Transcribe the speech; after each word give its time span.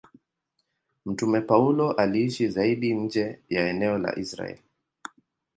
Mtume 1.05 1.41
Paulo 1.41 1.91
aliishi 1.91 2.47
zaidi 2.49 2.93
nje 2.93 3.39
ya 3.49 3.69
eneo 3.69 3.97
la 3.97 4.15
Israeli. 4.19 4.61